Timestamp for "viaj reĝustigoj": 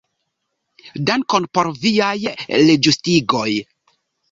1.85-3.49